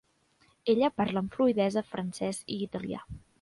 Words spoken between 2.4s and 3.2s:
i italià.